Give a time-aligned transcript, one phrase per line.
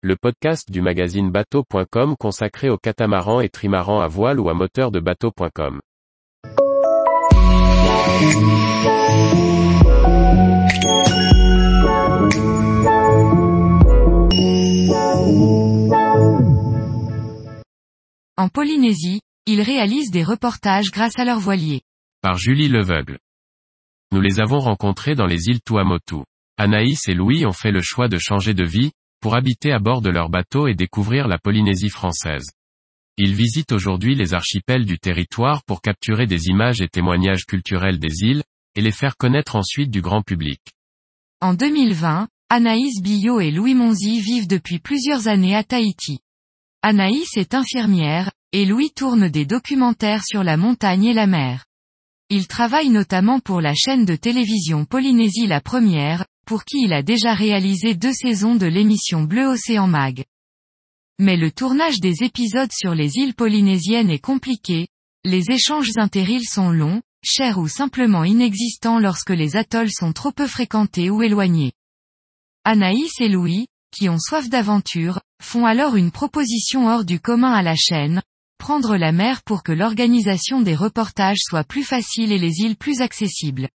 [0.00, 4.92] le podcast du magazine bateau.com consacré aux catamarans et trimarans à voile ou à moteur
[4.92, 5.80] de bateau.com.
[18.36, 21.80] En Polynésie, ils réalisent des reportages grâce à leurs voiliers.
[22.22, 23.18] Par Julie Leveugle.
[24.12, 26.22] Nous les avons rencontrés dans les îles Tuamotu.
[26.56, 30.02] Anaïs et Louis ont fait le choix de changer de vie, pour habiter à bord
[30.02, 32.46] de leur bateau et découvrir la Polynésie française.
[33.16, 38.22] Ils visitent aujourd'hui les archipels du territoire pour capturer des images et témoignages culturels des
[38.22, 38.44] îles,
[38.76, 40.60] et les faire connaître ensuite du grand public.
[41.40, 46.20] En 2020, Anaïs Billot et Louis Monzi vivent depuis plusieurs années à Tahiti.
[46.82, 51.64] Anaïs est infirmière, et Louis tourne des documentaires sur la montagne et la mer.
[52.30, 57.02] Il travaille notamment pour la chaîne de télévision Polynésie La Première, pour qui il a
[57.02, 60.24] déjà réalisé deux saisons de l'émission Bleu Océan Mag.
[61.18, 64.88] Mais le tournage des épisodes sur les îles polynésiennes est compliqué,
[65.24, 70.46] les échanges interîles sont longs, chers ou simplement inexistants lorsque les atolls sont trop peu
[70.46, 71.72] fréquentés ou éloignés.
[72.64, 77.60] Anaïs et Louis, qui ont soif d'aventure, font alors une proposition hors du commun à
[77.60, 78.22] la chaîne,
[78.56, 83.02] prendre la mer pour que l'organisation des reportages soit plus facile et les îles plus
[83.02, 83.68] accessibles.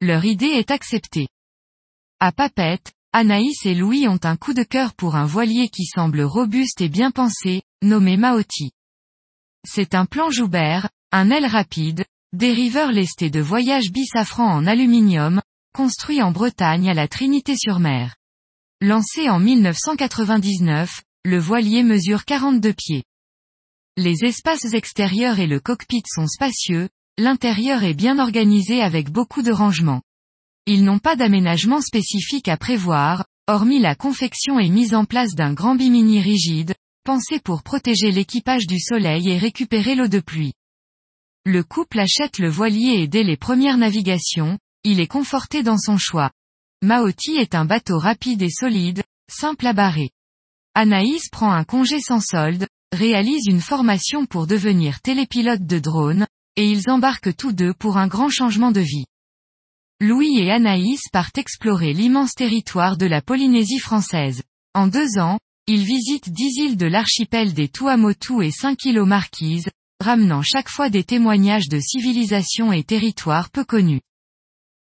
[0.00, 1.28] Leur idée est acceptée.
[2.18, 6.22] À Papette, Anaïs et Louis ont un coup de cœur pour un voilier qui semble
[6.22, 8.70] robuste et bien pensé, nommé Maoti.
[9.68, 15.42] C'est un plan Joubert, un aile rapide, dériveur lesté de voyage bisafran en aluminium,
[15.74, 18.16] construit en Bretagne à la Trinité-sur-Mer.
[18.80, 23.04] Lancé en 1999, le voilier mesure 42 pieds.
[23.98, 29.52] Les espaces extérieurs et le cockpit sont spacieux, l'intérieur est bien organisé avec beaucoup de
[29.52, 30.00] rangements.
[30.68, 35.52] Ils n'ont pas d'aménagement spécifique à prévoir, hormis la confection et mise en place d'un
[35.52, 40.54] grand bimini rigide, pensé pour protéger l'équipage du soleil et récupérer l'eau de pluie.
[41.44, 45.98] Le couple achète le voilier et dès les premières navigations, il est conforté dans son
[45.98, 46.32] choix.
[46.82, 50.10] Maoti est un bateau rapide et solide, simple à barrer.
[50.74, 56.68] Anaïs prend un congé sans solde, réalise une formation pour devenir télépilote de drone, et
[56.68, 59.06] ils embarquent tous deux pour un grand changement de vie.
[60.02, 64.42] Louis et Anaïs partent explorer l'immense territoire de la Polynésie française.
[64.74, 69.06] En deux ans, ils visitent dix îles de l'archipel des Tuamotu et cinq îles aux
[69.06, 69.70] Marquises,
[70.04, 74.02] ramenant chaque fois des témoignages de civilisations et territoires peu connus.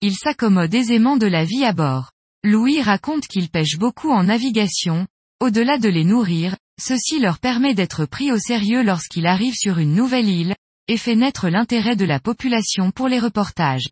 [0.00, 2.12] Ils s'accommodent aisément de la vie à bord.
[2.42, 5.06] Louis raconte qu'il pêche beaucoup en navigation,
[5.38, 9.94] au-delà de les nourrir, ceci leur permet d'être pris au sérieux lorsqu'il arrive sur une
[9.94, 10.54] nouvelle île,
[10.88, 13.90] et fait naître l'intérêt de la population pour les reportages.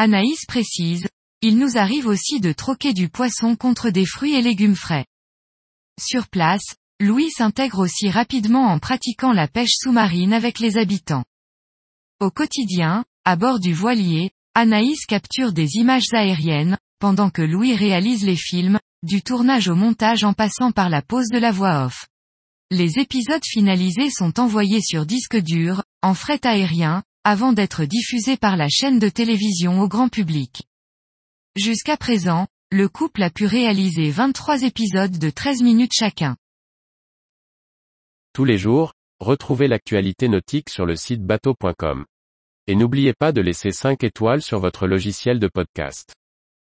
[0.00, 1.08] Anaïs précise,
[1.42, 5.06] il nous arrive aussi de troquer du poisson contre des fruits et légumes frais.
[6.00, 11.24] Sur place, Louis s'intègre aussi rapidement en pratiquant la pêche sous-marine avec les habitants.
[12.20, 18.24] Au quotidien, à bord du voilier, Anaïs capture des images aériennes, pendant que Louis réalise
[18.24, 22.06] les films, du tournage au montage en passant par la pose de la voix off.
[22.70, 28.56] Les épisodes finalisés sont envoyés sur disque dur, en fret aérien, avant d'être diffusés par
[28.56, 30.62] la chaîne de télévision au grand public.
[31.56, 36.38] Jusqu'à présent, le couple a pu réaliser 23 épisodes de 13 minutes chacun.
[38.32, 42.06] Tous les jours, retrouvez l'actualité nautique sur le site bateau.com.
[42.66, 46.14] Et n'oubliez pas de laisser 5 étoiles sur votre logiciel de podcast.